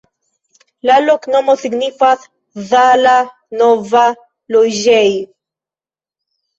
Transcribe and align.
La 0.89 0.95
loknomo 1.07 1.55
signifas: 1.65 2.25
Zala-nova-loĝej'. 2.73 5.17